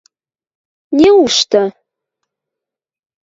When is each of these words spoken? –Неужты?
–Неужты? 0.97 1.61